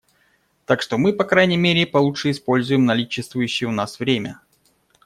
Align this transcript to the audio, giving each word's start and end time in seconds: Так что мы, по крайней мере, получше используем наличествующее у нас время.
Так 0.65 0.81
что 0.81 0.97
мы, 0.97 1.13
по 1.13 1.23
крайней 1.25 1.57
мере, 1.57 1.85
получше 1.85 2.31
используем 2.31 2.85
наличествующее 2.85 3.67
у 3.69 3.71
нас 3.71 3.99
время. 3.99 4.41